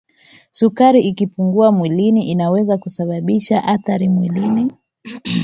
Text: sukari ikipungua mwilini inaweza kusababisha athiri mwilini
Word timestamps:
sukari 0.51 1.01
ikipungua 1.01 1.71
mwilini 1.71 2.23
inaweza 2.31 2.77
kusababisha 2.77 3.63
athiri 3.63 4.09
mwilini 4.09 4.71